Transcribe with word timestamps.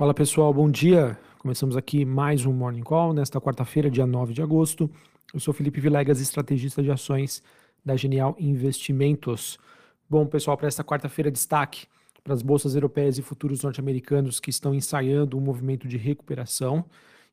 Fala 0.00 0.14
pessoal, 0.14 0.54
bom 0.54 0.70
dia. 0.70 1.18
Começamos 1.36 1.76
aqui 1.76 2.06
mais 2.06 2.46
um 2.46 2.54
Morning 2.54 2.82
Call 2.82 3.12
nesta 3.12 3.38
quarta-feira, 3.38 3.90
dia 3.90 4.06
9 4.06 4.32
de 4.32 4.40
agosto. 4.40 4.90
Eu 5.34 5.38
sou 5.38 5.52
Felipe 5.52 5.78
Vilegas, 5.78 6.22
estrategista 6.22 6.82
de 6.82 6.90
ações 6.90 7.42
da 7.84 7.94
Genial 7.96 8.34
Investimentos. 8.38 9.58
Bom, 10.08 10.24
pessoal, 10.24 10.56
para 10.56 10.68
esta 10.68 10.82
quarta-feira, 10.82 11.30
destaque 11.30 11.86
para 12.24 12.32
as 12.32 12.40
bolsas 12.40 12.74
europeias 12.74 13.18
e 13.18 13.22
futuros 13.22 13.62
norte-americanos 13.62 14.40
que 14.40 14.48
estão 14.48 14.74
ensaiando 14.74 15.36
um 15.36 15.40
movimento 15.42 15.86
de 15.86 15.98
recuperação, 15.98 16.82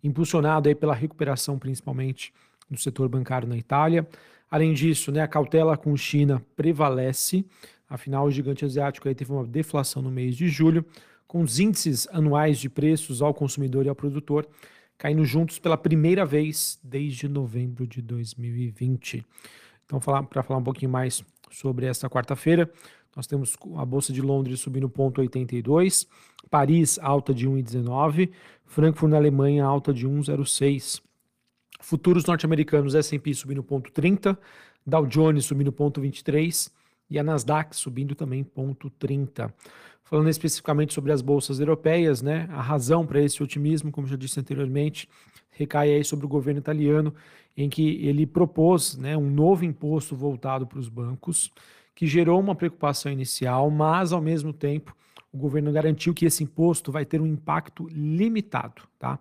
impulsionado 0.04 0.68
aí 0.68 0.76
pela 0.76 0.94
recuperação 0.94 1.58
principalmente 1.58 2.34
do 2.70 2.78
setor 2.78 3.08
bancário 3.08 3.48
na 3.48 3.56
Itália. 3.56 4.06
Além 4.52 4.74
disso, 4.74 5.10
né, 5.10 5.22
a 5.22 5.28
cautela 5.30 5.78
com 5.78 5.96
China 5.96 6.46
prevalece, 6.54 7.46
afinal 7.90 8.26
o 8.26 8.30
gigante 8.32 8.66
asiático 8.66 9.08
aí 9.08 9.16
teve 9.16 9.32
uma 9.32 9.46
deflação 9.46 10.02
no 10.02 10.12
mês 10.12 10.36
de 10.36 10.50
julho, 10.50 10.84
com 11.28 11.42
os 11.42 11.60
índices 11.60 12.08
anuais 12.12 12.58
de 12.58 12.70
preços 12.70 13.22
ao 13.22 13.34
consumidor 13.34 13.86
e 13.86 13.90
ao 13.90 13.96
produtor 13.96 14.48
caindo 14.98 15.24
juntos 15.24 15.60
pela 15.60 15.78
primeira 15.78 16.26
vez 16.26 16.80
desde 16.84 17.28
novembro 17.28 17.86
de 17.86 18.02
2020. 18.02 19.24
Então, 19.86 20.00
para 20.00 20.44
falar 20.44 20.60
um 20.60 20.64
pouquinho 20.64 20.92
mais 20.92 21.24
sobre 21.52 21.86
esta 21.86 22.10
quarta-feira, 22.10 22.70
nós 23.16 23.28
temos 23.28 23.56
a 23.78 23.86
Bolsa 23.86 24.12
de 24.12 24.22
Londres 24.22 24.60
subindo 24.60 24.90
0,82, 24.90 26.08
Paris 26.50 27.00
alta 27.00 27.34
de 27.34 27.48
1,19, 27.48 28.32
Frankfurt 28.66 29.12
na 29.12 29.18
Alemanha 29.18 29.66
alta 29.66 29.94
de 29.94 30.08
1,06. 30.08 31.02
Futuros 31.80 32.26
norte-americanos 32.26 32.96
S&P 32.96 33.34
subindo 33.34 33.64
0,30, 33.64 34.38
Dow 34.86 35.06
Jones 35.06 35.46
subindo 35.46 35.72
0,23 35.72 36.72
e 37.10 37.18
a 37.18 37.24
Nasdaq 37.24 37.76
subindo 37.76 38.16
também 38.16 38.44
0,30. 38.44 39.52
Falando 40.04 40.30
especificamente 40.30 40.94
sobre 40.94 41.12
as 41.12 41.22
bolsas 41.22 41.60
europeias, 41.60 42.22
né, 42.22 42.48
a 42.52 42.62
razão 42.62 43.06
para 43.06 43.22
esse 43.22 43.44
otimismo, 43.44 43.92
como 43.92 44.08
já 44.08 44.16
disse 44.16 44.40
anteriormente, 44.40 45.10
recai 45.52 45.94
aí 45.94 46.04
sobre 46.04 46.26
o 46.26 46.30
governo 46.30 46.60
italiano, 46.60 47.14
em 47.56 47.70
que 47.70 48.06
ele 48.06 48.26
propôs 48.26 48.96
né, 48.98 49.18
um 49.18 49.30
novo 49.30 49.66
imposto 49.66 50.16
voltado 50.16 50.66
para 50.66 50.80
os 50.80 50.88
bancos, 50.88 51.52
que 51.94 52.06
gerou 52.06 52.40
uma 52.40 52.56
preocupação 52.56 53.12
inicial, 53.12 53.70
mas 53.70 54.14
ao 54.14 54.22
mesmo 54.22 54.54
tempo 54.54 54.96
o 55.34 55.38
governo 55.38 55.72
garantiu 55.72 56.14
que 56.14 56.26
esse 56.26 56.44
imposto 56.44 56.92
vai 56.92 57.06
ter 57.06 57.20
um 57.20 57.28
impacto 57.28 57.88
limitado. 57.90 58.84
Tá? 58.98 59.20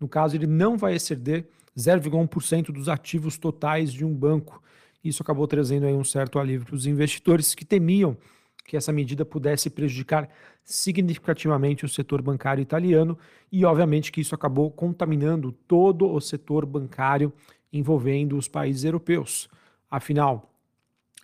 No 0.00 0.08
caso, 0.08 0.36
ele 0.36 0.46
não 0.46 0.76
vai 0.76 0.94
exceder 0.94 1.46
0,1% 1.76 2.72
dos 2.72 2.88
ativos 2.88 3.38
totais 3.38 3.92
de 3.92 4.04
um 4.04 4.14
banco. 4.14 4.62
Isso 5.04 5.22
acabou 5.22 5.46
trazendo 5.46 5.86
aí 5.86 5.92
um 5.92 6.04
certo 6.04 6.38
alívio 6.38 6.66
para 6.66 6.74
os 6.74 6.86
investidores 6.86 7.54
que 7.54 7.64
temiam 7.64 8.16
que 8.64 8.76
essa 8.76 8.90
medida 8.90 9.24
pudesse 9.24 9.68
prejudicar 9.68 10.28
significativamente 10.64 11.84
o 11.84 11.88
setor 11.88 12.22
bancário 12.22 12.62
italiano 12.62 13.18
e, 13.52 13.64
obviamente, 13.64 14.10
que 14.10 14.22
isso 14.22 14.34
acabou 14.34 14.70
contaminando 14.70 15.52
todo 15.52 16.10
o 16.10 16.20
setor 16.20 16.64
bancário 16.64 17.30
envolvendo 17.70 18.38
os 18.38 18.48
países 18.48 18.84
europeus. 18.84 19.48
Afinal, 19.90 20.50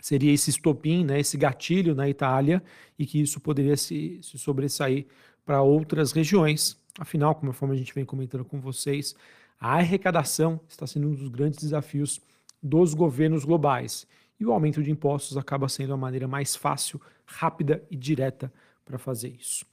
seria 0.00 0.32
esse 0.32 0.50
estopim, 0.50 1.04
né, 1.04 1.18
esse 1.18 1.38
gatilho 1.38 1.94
na 1.94 2.08
Itália 2.08 2.62
e 2.98 3.06
que 3.06 3.20
isso 3.20 3.40
poderia 3.40 3.76
se, 3.76 4.20
se 4.22 4.38
sobressair 4.38 5.06
para 5.44 5.62
outras 5.62 6.12
regiões. 6.12 6.78
Afinal, 6.98 7.34
como 7.34 7.72
a 7.72 7.76
gente 7.76 7.94
vem 7.94 8.04
comentando 8.04 8.44
com 8.44 8.60
vocês, 8.60 9.14
a 9.58 9.76
arrecadação 9.76 10.60
está 10.68 10.86
sendo 10.86 11.08
um 11.08 11.14
dos 11.14 11.28
grandes 11.28 11.60
desafios 11.60 12.20
dos 12.62 12.94
governos 12.94 13.44
globais 13.44 14.06
e 14.38 14.46
o 14.46 14.52
aumento 14.52 14.82
de 14.82 14.90
impostos 14.90 15.36
acaba 15.36 15.68
sendo 15.68 15.92
a 15.92 15.96
maneira 15.96 16.26
mais 16.26 16.56
fácil, 16.56 17.00
rápida 17.26 17.82
e 17.90 17.96
direta 17.96 18.52
para 18.84 18.98
fazer 18.98 19.28
isso. 19.38 19.64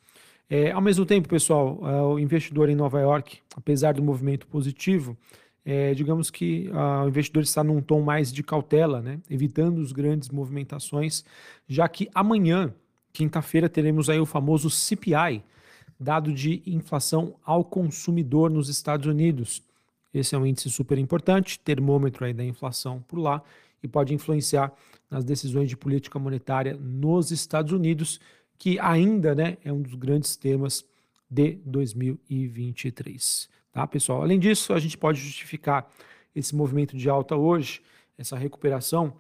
É, 0.49 0.71
ao 0.71 0.81
mesmo 0.81 1.05
tempo, 1.05 1.27
pessoal, 1.27 1.79
é, 1.83 2.01
o 2.01 2.19
investidor 2.19 2.69
em 2.69 2.75
Nova 2.75 2.99
York, 2.99 3.39
apesar 3.55 3.93
do 3.93 4.03
movimento 4.03 4.47
positivo, 4.47 5.17
é, 5.65 5.93
digamos 5.93 6.31
que 6.31 6.69
uh, 6.69 7.03
o 7.03 7.09
investidor 7.09 7.43
está 7.43 7.61
num 7.61 7.81
tom 7.81 8.01
mais 8.01 8.31
de 8.31 8.41
cautela, 8.41 9.01
né, 9.01 9.19
evitando 9.29 9.81
as 9.81 9.91
grandes 9.91 10.29
movimentações, 10.29 11.25
já 11.67 11.89
que 11.89 12.09
amanhã, 12.15 12.73
quinta-feira, 13.11 13.67
teremos 13.67 14.09
aí 14.09 14.17
o 14.17 14.25
famoso 14.25 14.69
CPI, 14.69 15.43
dado 15.99 16.31
de 16.31 16.63
inflação 16.65 17.35
ao 17.43 17.65
consumidor 17.65 18.49
nos 18.49 18.69
Estados 18.69 19.07
Unidos. 19.07 19.61
Esse 20.19 20.35
é 20.35 20.37
um 20.37 20.45
índice 20.45 20.69
super 20.69 20.97
importante, 20.97 21.59
termômetro 21.59 22.25
aí 22.25 22.33
da 22.33 22.43
inflação 22.43 23.01
por 23.07 23.19
lá, 23.19 23.41
e 23.83 23.87
pode 23.87 24.13
influenciar 24.13 24.73
nas 25.09 25.23
decisões 25.23 25.69
de 25.69 25.77
política 25.77 26.17
monetária 26.17 26.75
nos 26.75 27.31
Estados 27.31 27.71
Unidos, 27.71 28.19
que 28.57 28.79
ainda 28.79 29.35
né, 29.35 29.57
é 29.63 29.71
um 29.71 29.81
dos 29.81 29.93
grandes 29.93 30.35
temas 30.35 30.83
de 31.29 31.59
2023. 31.65 33.49
Tá, 33.71 33.85
pessoal? 33.85 34.23
Além 34.23 34.39
disso, 34.39 34.73
a 34.73 34.79
gente 34.79 34.97
pode 34.97 35.19
justificar 35.19 35.87
esse 36.35 36.55
movimento 36.55 36.97
de 36.97 37.07
alta 37.09 37.35
hoje, 37.35 37.81
essa 38.17 38.35
recuperação, 38.35 39.13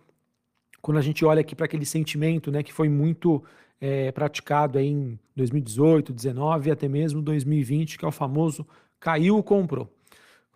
quando 0.81 0.97
a 0.97 1.01
gente 1.01 1.23
olha 1.23 1.41
aqui 1.41 1.55
para 1.55 1.65
aquele 1.65 1.85
sentimento 1.85 2.51
né, 2.51 2.63
que 2.63 2.73
foi 2.73 2.89
muito 2.89 3.43
é, 3.79 4.11
praticado 4.11 4.79
em 4.79 5.19
2018, 5.35 6.13
2019 6.13 6.69
e 6.69 6.71
até 6.71 6.87
mesmo 6.87 7.21
2020, 7.21 7.99
que 7.99 8.05
é 8.05 8.07
o 8.07 8.11
famoso 8.11 8.65
caiu, 8.99 9.43
comprou 9.43 9.96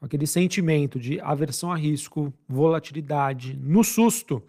com 0.02 0.08
aquele 0.08 0.26
sentimento 0.26 1.00
de 1.00 1.20
aversão 1.22 1.72
a 1.72 1.76
risco, 1.76 2.34
volatilidade, 2.50 3.56
no 3.56 3.84
susto, 3.84 4.42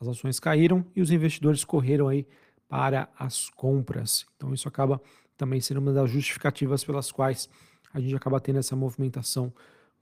as 0.00 0.08
ações 0.08 0.40
caíram 0.40 0.84
e 0.94 1.00
os 1.00 1.12
investidores 1.12 1.62
correram 1.64 2.08
aí 2.08 2.26
para 2.68 3.08
as 3.16 3.48
compras. 3.48 4.26
Então 4.36 4.52
isso 4.52 4.66
acaba 4.66 5.00
também 5.36 5.60
sendo 5.60 5.78
uma 5.78 5.92
das 5.92 6.10
justificativas 6.10 6.82
pelas 6.82 7.12
quais 7.12 7.48
a 7.94 8.00
gente 8.00 8.16
acaba 8.16 8.40
tendo 8.40 8.58
essa 8.58 8.74
movimentação 8.74 9.52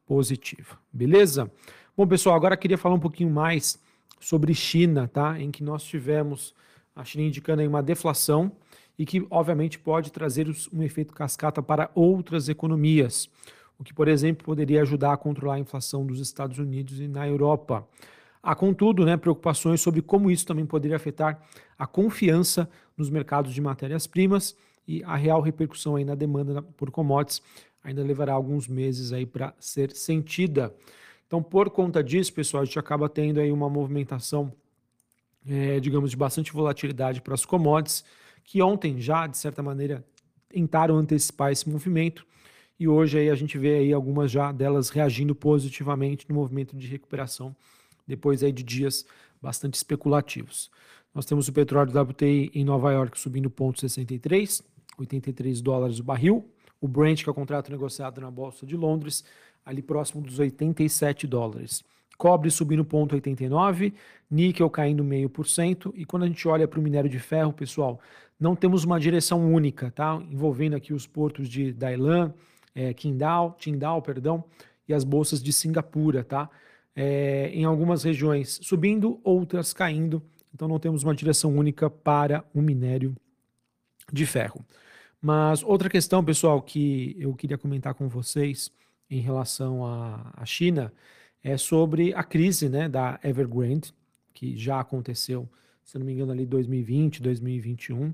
positiva. 0.06 0.78
Beleza? 0.90 1.52
Bom, 1.94 2.06
pessoal, 2.06 2.34
agora 2.34 2.56
queria 2.56 2.78
falar 2.78 2.94
um 2.94 3.00
pouquinho 3.00 3.28
mais 3.28 3.78
sobre 4.18 4.54
China, 4.54 5.06
tá? 5.06 5.38
Em 5.38 5.50
que 5.50 5.62
nós 5.62 5.84
tivemos 5.84 6.54
a 6.94 7.04
China 7.04 7.24
indicando 7.24 7.60
aí 7.60 7.68
uma 7.68 7.82
deflação 7.82 8.50
e 8.98 9.04
que 9.04 9.26
obviamente 9.28 9.78
pode 9.78 10.10
trazer 10.10 10.48
um 10.72 10.82
efeito 10.82 11.12
cascata 11.12 11.62
para 11.62 11.90
outras 11.94 12.48
economias 12.48 13.28
o 13.78 13.84
que, 13.84 13.92
por 13.92 14.08
exemplo, 14.08 14.44
poderia 14.44 14.82
ajudar 14.82 15.12
a 15.12 15.16
controlar 15.16 15.54
a 15.54 15.58
inflação 15.58 16.06
dos 16.06 16.20
Estados 16.20 16.58
Unidos 16.58 17.00
e 17.00 17.08
na 17.08 17.26
Europa. 17.26 17.86
Há, 18.42 18.54
contudo, 18.54 19.04
né, 19.04 19.16
preocupações 19.16 19.80
sobre 19.80 20.00
como 20.00 20.30
isso 20.30 20.46
também 20.46 20.64
poderia 20.64 20.96
afetar 20.96 21.42
a 21.78 21.86
confiança 21.86 22.68
nos 22.96 23.10
mercados 23.10 23.52
de 23.52 23.60
matérias-primas 23.60 24.56
e 24.86 25.02
a 25.04 25.16
real 25.16 25.40
repercussão 25.40 25.96
aí 25.96 26.04
na 26.04 26.14
demanda 26.14 26.62
por 26.62 26.90
commodities 26.90 27.42
ainda 27.82 28.02
levará 28.02 28.32
alguns 28.32 28.66
meses 28.66 29.12
aí 29.12 29.24
para 29.24 29.54
ser 29.60 29.92
sentida. 29.92 30.74
Então, 31.26 31.42
por 31.42 31.70
conta 31.70 32.02
disso, 32.02 32.32
pessoal, 32.32 32.62
a 32.62 32.66
gente 32.66 32.78
acaba 32.78 33.08
tendo 33.08 33.40
aí 33.40 33.50
uma 33.50 33.68
movimentação, 33.68 34.52
é, 35.46 35.78
digamos, 35.78 36.10
de 36.10 36.16
bastante 36.16 36.52
volatilidade 36.52 37.20
para 37.20 37.34
as 37.34 37.44
commodities, 37.44 38.04
que 38.44 38.60
ontem 38.62 39.00
já, 39.00 39.26
de 39.26 39.36
certa 39.36 39.62
maneira, 39.62 40.04
tentaram 40.48 40.96
antecipar 40.96 41.52
esse 41.52 41.68
movimento 41.68 42.26
e 42.78 42.86
hoje 42.86 43.18
aí 43.18 43.30
a 43.30 43.34
gente 43.34 43.56
vê 43.58 43.76
aí 43.76 43.92
algumas 43.92 44.30
já 44.30 44.52
delas 44.52 44.90
reagindo 44.90 45.34
positivamente 45.34 46.26
no 46.28 46.34
movimento 46.34 46.76
de 46.76 46.86
recuperação 46.86 47.54
depois 48.06 48.42
aí 48.42 48.52
de 48.52 48.62
dias 48.62 49.04
bastante 49.40 49.74
especulativos. 49.74 50.70
Nós 51.14 51.26
temos 51.26 51.48
o 51.48 51.52
petróleo 51.52 51.98
WTI 51.98 52.50
em 52.54 52.64
Nova 52.64 52.92
York 52.92 53.18
subindo 53.18 53.50
0,63, 53.50 54.62
83 54.98 55.60
dólares 55.60 55.98
o 55.98 56.04
barril. 56.04 56.48
O 56.80 56.86
Brent, 56.86 57.22
que 57.22 57.28
é 57.28 57.32
o 57.32 57.34
contrato 57.34 57.70
negociado 57.70 58.20
na 58.20 58.30
Bolsa 58.30 58.66
de 58.66 58.76
Londres, 58.76 59.24
ali 59.64 59.80
próximo 59.82 60.22
dos 60.22 60.38
87 60.38 61.26
dólares. 61.26 61.82
Cobre 62.18 62.50
subindo 62.50 62.84
0,89, 62.84 63.92
níquel 64.30 64.70
caindo 64.70 65.02
meio 65.02 65.28
por 65.28 65.46
cento. 65.46 65.92
E 65.96 66.04
quando 66.04 66.24
a 66.24 66.26
gente 66.26 66.46
olha 66.46 66.68
para 66.68 66.78
o 66.78 66.82
minério 66.82 67.10
de 67.10 67.18
ferro, 67.18 67.52
pessoal, 67.52 68.00
não 68.38 68.54
temos 68.54 68.84
uma 68.84 69.00
direção 69.00 69.52
única, 69.52 69.90
tá? 69.90 70.22
Envolvendo 70.30 70.76
aqui 70.76 70.92
os 70.92 71.06
portos 71.06 71.48
de 71.48 71.72
Dailan, 71.72 72.32
é, 72.76 72.92
Qingdao, 72.92 73.56
perdão, 74.02 74.44
e 74.86 74.92
as 74.92 75.02
bolsas 75.02 75.42
de 75.42 75.52
Singapura, 75.52 76.22
tá? 76.22 76.48
É, 76.94 77.50
em 77.52 77.64
algumas 77.64 78.04
regiões 78.04 78.60
subindo, 78.62 79.18
outras 79.24 79.72
caindo. 79.72 80.22
Então 80.54 80.68
não 80.68 80.78
temos 80.78 81.02
uma 81.02 81.14
direção 81.14 81.56
única 81.56 81.90
para 81.90 82.44
o 82.54 82.60
minério 82.60 83.16
de 84.12 84.24
ferro. 84.26 84.64
Mas 85.20 85.62
outra 85.62 85.88
questão, 85.88 86.24
pessoal, 86.24 86.62
que 86.62 87.16
eu 87.18 87.34
queria 87.34 87.58
comentar 87.58 87.94
com 87.94 88.08
vocês 88.08 88.70
em 89.10 89.20
relação 89.20 89.84
à 89.84 90.44
China 90.44 90.92
é 91.42 91.56
sobre 91.56 92.12
a 92.14 92.22
crise 92.22 92.68
né, 92.68 92.88
da 92.88 93.18
Evergrande, 93.22 93.94
que 94.32 94.56
já 94.56 94.80
aconteceu, 94.80 95.48
se 95.84 95.98
não 95.98 96.04
me 96.04 96.12
engano, 96.12 96.32
ali 96.32 96.44
2020, 96.44 97.22
2021. 97.22 98.12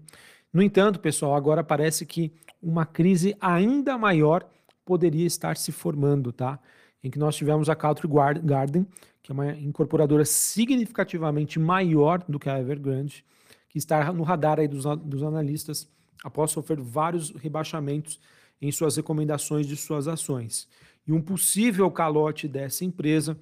No 0.52 0.62
entanto, 0.62 1.00
pessoal, 1.00 1.34
agora 1.34 1.64
parece 1.64 2.04
que 2.04 2.32
uma 2.62 2.84
crise 2.84 3.34
ainda 3.40 3.96
maior 3.96 4.46
poderia 4.84 5.26
estar 5.26 5.56
se 5.56 5.72
formando, 5.72 6.30
tá? 6.30 6.58
Em 7.02 7.10
que 7.10 7.18
nós 7.18 7.34
tivemos 7.34 7.70
a 7.70 7.74
Country 7.74 8.08
Garden, 8.42 8.86
que 9.22 9.32
é 9.32 9.34
uma 9.34 9.52
incorporadora 9.52 10.24
significativamente 10.24 11.58
maior 11.58 12.22
do 12.28 12.38
que 12.38 12.50
a 12.50 12.60
Evergrande, 12.60 13.24
que 13.68 13.78
está 13.78 14.12
no 14.12 14.22
radar 14.22 14.60
aí 14.60 14.68
dos, 14.68 14.84
dos 14.98 15.22
analistas 15.22 15.88
após 16.22 16.50
sofrer 16.50 16.80
vários 16.80 17.30
rebaixamentos 17.30 18.20
em 18.60 18.70
suas 18.70 18.96
recomendações 18.96 19.66
de 19.66 19.76
suas 19.76 20.06
ações. 20.06 20.68
E 21.06 21.12
um 21.12 21.20
possível 21.20 21.90
calote 21.90 22.46
dessa 22.46 22.84
empresa 22.84 23.36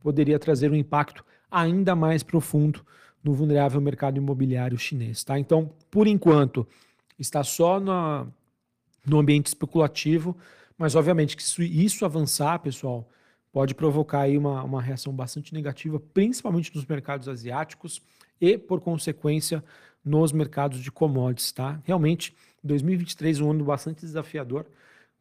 poderia 0.00 0.38
trazer 0.38 0.70
um 0.70 0.74
impacto 0.74 1.24
ainda 1.50 1.94
mais 1.94 2.22
profundo 2.22 2.84
no 3.22 3.34
vulnerável 3.34 3.80
mercado 3.80 4.18
imobiliário 4.18 4.78
chinês. 4.78 5.24
Tá? 5.24 5.38
Então, 5.38 5.70
por 5.90 6.06
enquanto, 6.06 6.66
está 7.18 7.42
só 7.42 7.80
na, 7.80 8.26
no 9.04 9.18
ambiente 9.18 9.46
especulativo, 9.46 10.36
mas 10.78 10.94
obviamente 10.94 11.36
que 11.36 11.42
se 11.42 11.64
isso 11.64 12.04
avançar, 12.04 12.58
pessoal, 12.58 13.08
pode 13.52 13.74
provocar 13.74 14.20
aí 14.20 14.36
uma, 14.36 14.62
uma 14.62 14.82
reação 14.82 15.12
bastante 15.12 15.54
negativa, 15.54 15.98
principalmente 16.12 16.74
nos 16.74 16.84
mercados 16.84 17.28
asiáticos 17.28 18.02
e, 18.40 18.58
por 18.58 18.80
consequência, 18.80 19.64
nos 20.04 20.30
mercados 20.30 20.80
de 20.80 20.92
commodities. 20.92 21.52
Tá? 21.52 21.80
Realmente, 21.84 22.34
2023 22.62 23.40
é 23.40 23.42
um 23.42 23.50
ano 23.50 23.64
bastante 23.64 24.00
desafiador. 24.00 24.66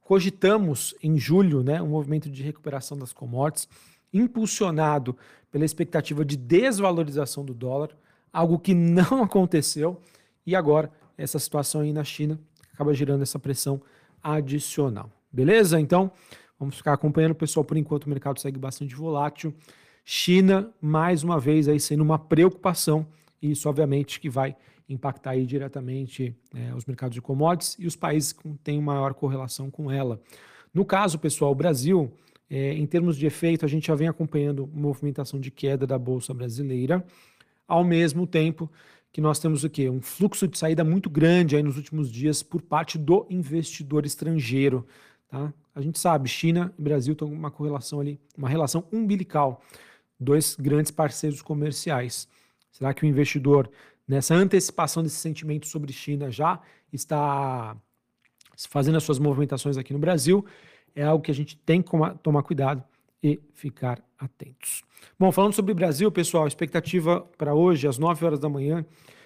Cogitamos 0.02 0.94
em 1.02 1.18
julho 1.18 1.64
né, 1.64 1.82
um 1.82 1.88
movimento 1.88 2.30
de 2.30 2.44
recuperação 2.44 2.98
das 2.98 3.14
commodities, 3.14 3.70
impulsionado 4.14 5.18
pela 5.56 5.64
expectativa 5.64 6.26
de 6.26 6.36
desvalorização 6.36 7.46
do 7.46 7.54
dólar, 7.54 7.96
algo 8.34 8.60
que 8.60 8.74
não 8.74 9.24
aconteceu, 9.24 10.02
e 10.46 10.54
agora 10.54 10.92
essa 11.18 11.40
situação 11.40 11.80
aí 11.80 11.94
na 11.94 12.04
China 12.04 12.38
acaba 12.74 12.94
gerando 12.94 13.22
essa 13.22 13.40
pressão 13.40 13.82
adicional. 14.22 15.10
Beleza? 15.32 15.80
Então, 15.80 16.12
vamos 16.60 16.76
ficar 16.76 16.92
acompanhando, 16.92 17.34
pessoal. 17.34 17.64
Por 17.64 17.78
enquanto, 17.78 18.04
o 18.04 18.10
mercado 18.10 18.38
segue 18.38 18.60
bastante 18.60 18.94
volátil. 18.96 19.54
China, 20.04 20.74
mais 20.82 21.24
uma 21.24 21.40
vez, 21.40 21.70
aí 21.70 21.80
sendo 21.80 22.04
uma 22.04 22.20
preocupação, 22.20 23.08
e 23.42 23.52
isso, 23.52 23.70
obviamente, 23.70 24.20
que 24.20 24.30
vai 24.30 24.58
impactar 24.90 25.32
aí 25.32 25.46
diretamente 25.46 26.36
é, 26.54 26.76
os 26.76 26.84
mercados 26.84 27.16
de 27.16 27.22
commodities 27.22 27.78
e 27.80 27.88
os 27.88 27.96
países 27.96 28.34
que 28.34 28.46
têm 28.62 28.82
maior 28.82 29.14
correlação 29.14 29.72
com 29.72 29.90
ela. 29.90 30.20
No 30.74 30.84
caso, 30.84 31.18
pessoal, 31.18 31.54
o 31.54 31.56
Brasil, 31.56 32.12
é, 32.50 32.74
em 32.74 32.86
termos 32.86 33.18
de 33.18 33.26
efeito, 33.26 33.66
a 33.66 33.68
gente 33.68 33.88
já 33.88 33.96
vem 33.96 34.08
acompanhando 34.08 34.68
movimentação 34.68 35.40
de 35.40 35.50
queda 35.50 35.88
da 35.88 35.98
Bolsa 35.98 36.34
Brasileira, 36.34 37.06
ao 37.68 37.84
mesmo 37.84 38.28
tempo 38.28 38.70
que 39.12 39.22
nós 39.22 39.40
temos 39.40 39.64
o 39.64 39.70
quê? 39.70 39.90
Um 39.90 40.02
fluxo 40.02 40.48
de 40.48 40.58
saída 40.58 40.84
muito 40.84 41.10
grande 41.10 41.56
aí 41.56 41.64
nos 41.64 41.78
últimos 41.78 42.12
dias 42.12 42.44
por 42.44 42.62
parte 42.62 42.98
do 42.98 43.26
investidor 43.30 44.06
estrangeiro. 44.06 44.86
Tá? 45.30 45.54
A 45.74 45.82
gente 45.82 45.98
sabe, 45.98 46.28
China 46.28 46.74
e 46.78 46.82
Brasil 46.82 47.14
estão 47.14 47.28
uma 47.28 47.50
correlação 47.50 48.00
ali, 48.00 48.20
uma 48.38 48.50
relação 48.50 48.86
umbilical, 48.92 49.64
dois 50.20 50.56
grandes 50.56 50.92
parceiros 50.92 51.42
comerciais. 51.42 52.28
Será 52.72 52.94
que 52.94 53.04
o 53.04 53.08
investidor 53.08 53.72
nessa 54.08 54.36
antecipação 54.36 55.02
desse 55.02 55.16
sentimento 55.16 55.68
sobre 55.68 55.94
China 55.94 56.30
já 56.30 56.62
está 56.92 57.76
fazendo 58.70 58.98
as 58.98 59.04
suas 59.04 59.18
movimentações 59.18 59.78
aqui 59.78 59.94
no 59.94 60.00
Brasil, 60.00 60.46
é 60.96 61.04
algo 61.04 61.24
que 61.24 61.32
a 61.32 61.36
gente 61.36 61.58
tem 61.58 61.82
que 61.82 61.92
tomar 62.24 62.44
cuidado 62.44 62.84
e 63.22 63.40
ficar 63.54 64.02
atentos. 64.18 64.84
Bom, 65.20 65.32
falando 65.32 65.54
sobre 65.54 65.74
Brasil, 65.74 66.12
pessoal, 66.12 66.48
expectativa 66.48 67.22
para 67.38 67.54
hoje, 67.54 67.88
às 67.88 67.98
9 67.98 68.26
horas 68.26 68.40
da 68.40 68.48
manhã, 68.48 68.86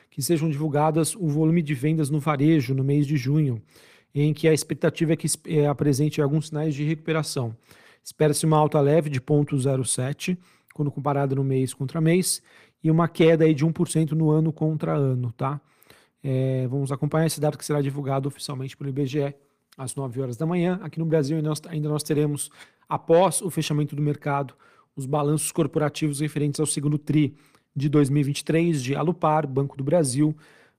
que 0.10 0.22
sejam 0.22 0.50
divulgadas 0.50 1.16
o 1.16 1.28
volume 1.28 1.62
de 1.62 1.74
vendas 1.74 2.10
no 2.10 2.20
varejo 2.20 2.74
no 2.74 2.84
mês 2.84 3.06
de 3.06 3.16
junho, 3.16 3.62
em 4.14 4.34
que 4.34 4.48
a 4.48 4.54
expectativa 4.54 5.14
é 5.14 5.16
que 5.16 5.28
é, 5.48 5.68
apresente 5.68 6.22
alguns 6.22 6.48
sinais 6.48 6.74
de 6.74 6.84
recuperação. 6.84 7.56
Espera-se 8.04 8.46
uma 8.46 8.58
alta 8.58 8.80
leve 8.82 9.10
de 9.10 9.22
0,07, 9.22 10.38
quando 10.74 10.90
comparada 10.90 11.36
no 11.36 11.44
mês 11.44 11.74
contra 11.74 12.02
mês, 12.02 12.42
e 12.84 12.90
uma 12.90 13.08
queda 13.08 13.44
aí 13.44 13.54
de 13.54 13.66
1% 13.66 14.12
no 14.12 14.32
ano 14.32 14.52
contra 14.52 14.94
ano, 14.94 15.32
tá? 15.34 15.62
É, 16.24 16.68
vamos 16.68 16.92
acompanhar 16.92 17.28
esse 17.28 17.40
dado 17.40 17.58
que 17.58 17.66
será 17.66 17.82
divulgado 17.82 18.28
oficialmente 18.28 18.76
pelo 18.76 18.90
IBGE 18.90 19.36
às 19.80 19.96
9 19.96 20.22
horas 20.22 20.36
da 20.36 20.46
manhã. 20.46 20.78
Aqui 20.84 21.00
no 21.00 21.06
Brasil 21.06 21.38
ainda 21.38 21.90
nós 21.90 22.04
teremos, 22.04 22.52
após 22.88 23.42
o 23.42 23.50
fechamento 23.50 23.96
do 23.96 24.02
mercado, 24.02 24.54
os 24.94 25.06
balanços 25.06 25.54
corporativos 25.54 26.20
referentes 26.20 26.60
ao 26.60 26.66
segundo 26.66 26.98
TRI 26.98 27.34
de 27.74 27.88
2023 27.88 28.84
de 28.84 28.94
Alupar, 28.94 29.48
Banco 29.48 29.78
do 29.78 29.84
Brasil, 29.84 30.36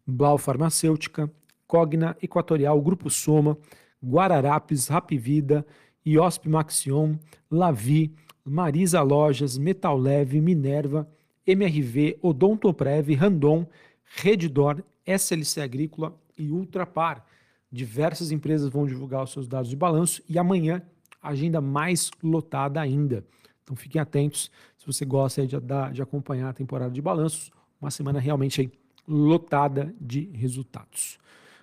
Blau 0.07 0.37
Farmacêutica, 0.37 1.33
Cogna, 1.67 2.15
Equatorial, 2.23 2.79
Grupo 2.83 3.09
Soma, 3.09 3.57
Guararapes, 4.05 4.89
Rapvida, 4.89 5.65
IOSP 6.05 6.49
Maxion, 6.49 7.15
Lavi, 7.51 8.13
Marisa 8.45 9.01
Lojas, 9.01 9.57
Metal 9.57 9.97
Leve, 9.97 10.41
Minerva, 10.43 11.09
MRV, 11.47 12.19
Odontoprev, 12.21 13.15
Randon, 13.15 13.67
Redditor, 14.17 14.83
SLC 15.07 15.63
Agrícola 15.63 16.15
e 16.37 16.51
Ultrapar. 16.51 17.25
Diversas 17.71 18.33
empresas 18.33 18.69
vão 18.69 18.87
divulgar 18.87 19.23
os 19.23 19.33
seus 19.33 19.47
dados 19.47 19.71
de 19.71 19.77
balanço 19.77 20.23
e 20.29 20.39
amanhã 20.39 20.83
agenda 21.23 21.61
mais 21.61 22.11
lotada 22.23 22.81
ainda. 22.81 23.25
Então 23.63 23.77
fiquem 23.77 24.01
atentos 24.01 24.51
se 24.77 24.87
você 24.87 25.05
gosta 25.05 25.47
de, 25.47 25.57
de 25.93 26.03
acompanhar 26.03 26.49
a 26.49 26.53
temporada 26.53 26.91
de 26.91 27.01
balanços. 27.01 27.51
Uma 27.81 27.91
semana 27.91 28.19
realmente 28.19 28.71
lotada 29.07 29.95
de 30.01 30.31
resultados. 30.35 31.19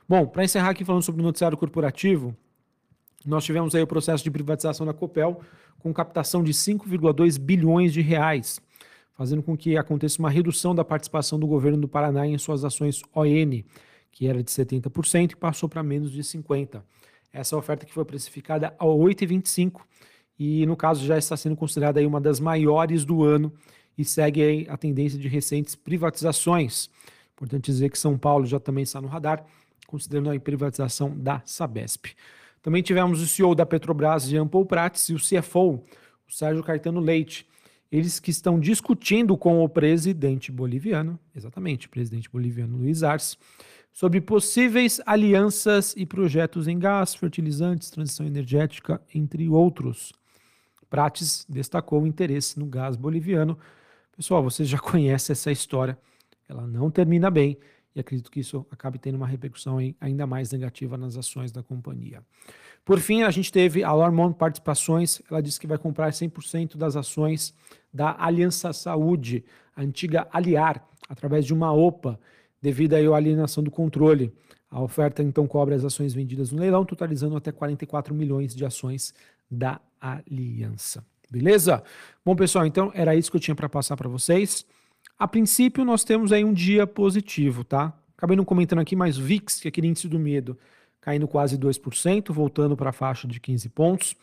Bom, 0.07 0.25
para 0.25 0.43
encerrar 0.43 0.69
aqui 0.69 0.85
falando 0.85 1.03
sobre 1.03 1.21
o 1.21 1.25
noticiário 1.25 1.57
corporativo, 1.57 2.35
nós 3.25 3.43
tivemos 3.43 3.75
aí 3.75 3.81
o 3.81 3.87
processo 3.87 4.23
de 4.23 4.31
privatização 4.31 4.85
da 4.85 4.93
Copel 4.93 5.41
com 5.79 5.93
captação 5.93 6.43
de 6.43 6.53
5,2 6.53 7.37
bilhões 7.37 7.93
de 7.93 8.01
reais 8.01 8.61
fazendo 9.17 9.41
com 9.41 9.57
que 9.57 9.75
aconteça 9.75 10.19
uma 10.19 10.29
redução 10.29 10.75
da 10.75 10.85
participação 10.85 11.39
do 11.39 11.47
governo 11.47 11.79
do 11.79 11.87
Paraná 11.87 12.27
em 12.27 12.37
suas 12.37 12.63
ações 12.63 13.01
ON, 13.15 13.63
que 14.17 14.25
era 14.25 14.41
de 14.41 14.49
70% 14.49 15.33
e 15.33 15.35
passou 15.35 15.69
para 15.69 15.83
menos 15.83 16.11
de 16.11 16.23
50%. 16.23 16.81
Essa 17.31 17.55
oferta 17.55 17.85
que 17.85 17.93
foi 17.93 18.03
precificada 18.03 18.73
a 18.79 18.83
8,25 18.83 19.81
e 20.39 20.65
no 20.65 20.75
caso 20.75 21.05
já 21.05 21.19
está 21.19 21.37
sendo 21.37 21.55
considerada 21.55 21.99
aí 21.99 22.05
uma 22.07 22.19
das 22.19 22.39
maiores 22.39 23.05
do 23.05 23.23
ano 23.23 23.53
e 23.95 24.03
segue 24.03 24.65
a 24.69 24.75
tendência 24.75 25.19
de 25.19 25.27
recentes 25.27 25.75
privatizações. 25.75 26.89
Importante 27.33 27.65
dizer 27.65 27.91
que 27.91 27.99
São 27.99 28.17
Paulo 28.17 28.47
já 28.47 28.59
também 28.59 28.83
está 28.83 28.99
no 28.99 29.07
radar, 29.07 29.45
considerando 29.85 30.31
a 30.31 30.39
privatização 30.39 31.15
da 31.15 31.43
Sabesp. 31.45 32.07
Também 32.63 32.81
tivemos 32.81 33.21
o 33.21 33.27
CEO 33.27 33.53
da 33.53 33.67
Petrobras, 33.67 34.27
Jean 34.27 34.47
Paul 34.47 34.65
Prats, 34.65 35.09
e 35.09 35.13
o 35.13 35.19
CFO, 35.19 35.83
o 36.27 36.31
Sérgio 36.31 36.63
Caetano 36.63 36.99
Leite, 36.99 37.47
eles 37.91 38.19
que 38.19 38.31
estão 38.31 38.59
discutindo 38.59 39.37
com 39.37 39.63
o 39.63 39.69
presidente 39.69 40.51
boliviano, 40.51 41.19
exatamente, 41.35 41.87
presidente 41.87 42.27
boliviano 42.27 42.79
Luiz 42.79 43.03
Arce, 43.03 43.37
sobre 43.97 44.21
possíveis 44.21 45.01
alianças 45.07 45.95
e 45.97 46.05
projetos 46.05 46.67
em 46.67 46.77
gás, 46.77 47.15
fertilizantes, 47.15 47.89
transição 47.89 48.27
energética, 48.27 49.01
entre 49.11 49.49
outros. 49.49 50.13
Prates 50.87 51.47
destacou 51.49 52.03
o 52.03 52.05
interesse 52.05 52.59
no 52.59 52.67
gás 52.67 52.95
boliviano. 52.95 53.57
Pessoal, 54.15 54.43
vocês 54.43 54.69
já 54.69 54.77
conhecem 54.77 55.33
essa 55.33 55.51
história, 55.51 55.97
ela 56.47 56.67
não 56.67 56.91
termina 56.91 57.31
bem 57.31 57.57
e 57.95 57.99
acredito 57.99 58.29
que 58.29 58.39
isso 58.39 58.63
acabe 58.69 58.99
tendo 58.99 59.15
uma 59.15 59.25
repercussão 59.25 59.79
ainda 59.99 60.27
mais 60.27 60.51
negativa 60.51 60.95
nas 60.95 61.17
ações 61.17 61.51
da 61.51 61.63
companhia. 61.63 62.21
Por 62.85 62.99
fim, 62.99 63.23
a 63.23 63.31
gente 63.31 63.51
teve 63.51 63.83
a 63.83 63.91
Lormont 63.93 64.37
Participações, 64.37 65.23
ela 65.27 65.41
disse 65.41 65.59
que 65.59 65.65
vai 65.65 65.79
comprar 65.79 66.11
100% 66.11 66.77
das 66.77 66.95
ações 66.95 67.51
da 67.91 68.15
Aliança 68.19 68.71
Saúde, 68.73 69.43
a 69.75 69.81
antiga 69.81 70.27
Aliar, 70.31 70.87
através 71.09 71.47
de 71.47 71.53
uma 71.53 71.73
OPA, 71.73 72.19
devido 72.67 72.95
à 72.95 73.15
alienação 73.15 73.63
do 73.63 73.71
controle. 73.71 74.33
A 74.69 74.81
oferta 74.81 75.23
então 75.23 75.47
cobre 75.47 75.73
as 75.73 75.85
ações 75.85 76.13
vendidas 76.13 76.51
no 76.51 76.59
leilão, 76.59 76.83
totalizando 76.83 77.37
até 77.37 77.49
44 77.49 78.13
milhões 78.13 78.53
de 78.53 78.65
ações 78.65 79.13
da 79.49 79.79
Aliança. 80.01 81.01
Beleza? 81.31 81.81
Bom, 82.25 82.35
pessoal, 82.35 82.65
então 82.65 82.91
era 82.93 83.15
isso 83.15 83.31
que 83.31 83.37
eu 83.37 83.41
tinha 83.41 83.55
para 83.55 83.69
passar 83.69 83.95
para 83.95 84.09
vocês. 84.09 84.65
A 85.17 85.25
princípio, 85.29 85.85
nós 85.85 86.03
temos 86.03 86.33
aí 86.33 86.43
um 86.43 86.51
dia 86.51 86.85
positivo, 86.85 87.63
tá? 87.63 87.97
Acabei 88.17 88.35
não 88.35 88.43
comentando 88.43 88.79
aqui, 88.79 88.97
mas 88.97 89.17
VIX, 89.17 89.61
que 89.61 89.67
é 89.67 89.69
aquele 89.69 89.87
índice 89.87 90.09
do 90.09 90.19
medo, 90.19 90.57
caindo 90.99 91.25
quase 91.25 91.57
2%, 91.57 92.33
voltando 92.33 92.75
para 92.75 92.89
a 92.89 92.93
faixa 92.93 93.29
de 93.29 93.39
15 93.39 93.69
pontos. 93.69 94.15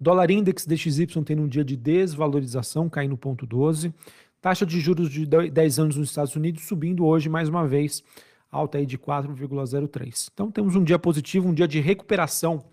Dólar 0.00 0.30
Index 0.30 0.64
DXY 0.64 1.06
tendo 1.24 1.42
um 1.42 1.48
dia 1.48 1.64
de 1.64 1.76
desvalorização, 1.76 2.88
caindo 2.88 3.16
0,12. 3.16 3.92
Taxa 4.40 4.64
de 4.64 4.80
juros 4.80 5.10
de 5.10 5.26
10 5.26 5.78
anos 5.78 5.96
nos 5.96 6.08
Estados 6.08 6.34
Unidos 6.34 6.62
subindo 6.66 7.04
hoje 7.04 7.28
mais 7.28 7.48
uma 7.48 7.68
vez, 7.68 8.02
alta 8.50 8.78
aí 8.78 8.86
de 8.86 8.96
4,03. 8.96 10.30
Então 10.32 10.50
temos 10.50 10.74
um 10.74 10.82
dia 10.82 10.98
positivo, 10.98 11.46
um 11.46 11.52
dia 11.52 11.68
de 11.68 11.78
recuperação, 11.78 12.64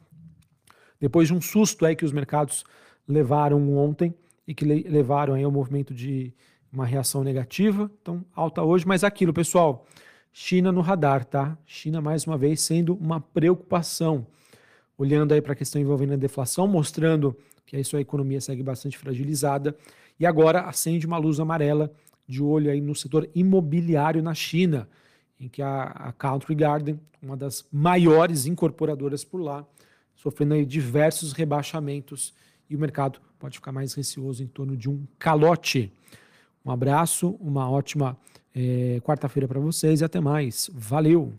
depois 0.98 1.28
de 1.28 1.34
um 1.34 1.42
susto 1.42 1.86
aí 1.86 1.94
que 1.94 2.06
os 2.06 2.14
mercados 2.14 2.64
levaram 3.06 3.76
ontem 3.78 4.16
e 4.48 4.54
que 4.54 4.64
levaram 4.64 5.34
aí 5.34 5.44
ao 5.44 5.52
movimento 5.52 5.94
de 5.94 6.34
uma 6.72 6.86
reação 6.86 7.22
negativa. 7.22 7.92
Então 8.02 8.24
alta 8.34 8.64
hoje, 8.64 8.88
mas 8.88 9.04
aquilo, 9.04 9.34
pessoal, 9.34 9.86
China 10.32 10.72
no 10.72 10.80
radar, 10.80 11.26
tá? 11.26 11.58
China, 11.66 12.00
mais 12.00 12.26
uma 12.26 12.38
vez, 12.38 12.62
sendo 12.62 12.96
uma 12.96 13.20
preocupação. 13.20 14.26
Olhando 14.98 15.34
aí 15.34 15.42
para 15.42 15.52
a 15.52 15.56
questão 15.56 15.82
envolvendo 15.82 16.14
a 16.14 16.16
deflação, 16.16 16.66
mostrando 16.66 17.36
que 17.66 17.76
a 17.76 17.84
sua 17.84 18.00
economia 18.00 18.40
segue 18.40 18.64
bastante 18.64 18.98
fragilizada. 18.98 19.76
E 20.20 20.26
agora 20.26 20.62
acende 20.62 21.06
uma 21.06 21.18
luz 21.18 21.40
amarela 21.40 21.92
de 22.28 22.42
olho 22.44 22.70
aí 22.70 22.82
no 22.82 22.96
setor 22.96 23.30
imobiliário 23.34 24.22
na 24.22 24.34
China. 24.34 24.88
em 25.40 25.48
que 25.48 25.62
a, 25.62 25.84
a 25.84 26.12
Country 26.12 26.56
Garden, 26.56 27.00
uma 27.22 27.38
das 27.38 27.66
maiores 27.72 28.48
incorporadoras 28.48 29.24
por 29.24 29.40
lá, 29.40 29.64
sofrendo 30.16 30.56
aí 30.56 30.66
diversos 30.66 31.32
rebaixamentos 31.32 32.34
e 32.68 32.76
o 32.76 32.80
mercado 32.80 33.20
pode 33.38 33.58
ficar 33.58 33.72
mais 33.72 33.94
receoso 33.94 34.44
em 34.44 34.48
torno 34.48 34.76
de 34.76 34.90
um 34.90 35.06
calote. 35.20 35.94
Um 36.66 36.72
abraço, 36.72 37.38
uma 37.40 37.70
ótima 37.70 38.18
é, 38.54 39.00
quarta-feira 39.02 39.48
para 39.48 39.60
vocês 39.60 40.02
e 40.02 40.04
até 40.04 40.20
mais. 40.20 40.70
Valeu! 40.74 41.34